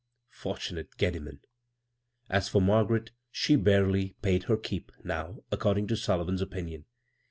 Fortunate 0.33 0.97
Gedimen 0.97 1.41
f 1.43 1.49
As 2.31 2.49
for 2.49 2.59
Margaret— 2.59 3.11
she 3.31 3.55
barely 3.55 4.15
"paid 4.23 4.45
her 4.45 4.57
keep" 4.57 4.91
DOW, 5.05 5.43
according 5.51 5.85
to 5.89 5.95
Sullivan's 5.95 6.41
opinion. 6.41 6.85